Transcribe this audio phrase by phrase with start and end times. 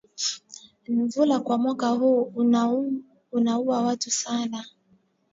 [0.87, 2.33] Nvula kwa mwaka huu
[3.33, 4.65] inauwa watu sana